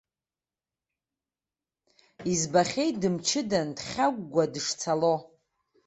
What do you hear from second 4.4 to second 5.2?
дышцало.